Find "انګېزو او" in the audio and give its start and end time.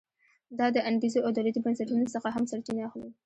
0.89-1.31